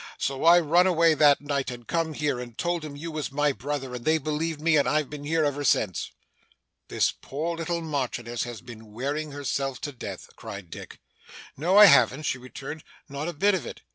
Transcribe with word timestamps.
So 0.17 0.45
I 0.45 0.59
run 0.59 0.87
away 0.87 1.13
that 1.13 1.41
night, 1.41 1.69
and 1.69 1.85
come 1.85 2.15
here, 2.15 2.39
and 2.39 2.57
told 2.57 2.83
'em 2.83 2.95
you 2.95 3.11
was 3.11 3.31
my 3.31 3.51
brother, 3.51 3.93
and 3.93 4.03
they 4.03 4.17
believed 4.17 4.59
me, 4.59 4.75
and 4.75 4.89
I've 4.89 5.11
been 5.11 5.25
here 5.25 5.45
ever 5.45 5.63
since.' 5.63 6.09
'This 6.87 7.11
poor 7.21 7.55
little 7.55 7.81
Marchioness 7.81 8.41
has 8.41 8.61
been 8.61 8.91
wearing 8.93 9.29
herself 9.31 9.79
to 9.81 9.91
death!' 9.91 10.29
cried 10.35 10.71
Dick. 10.71 10.99
'No 11.55 11.77
I 11.77 11.85
haven't,' 11.85 12.23
she 12.23 12.39
returned, 12.39 12.83
'not 13.09 13.27
a 13.27 13.33
bit 13.33 13.53
of 13.53 13.63
it. 13.67 13.81